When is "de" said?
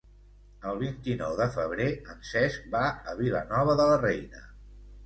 1.41-1.47, 3.83-3.89